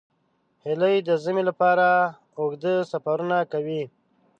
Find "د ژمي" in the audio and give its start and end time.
1.07-1.43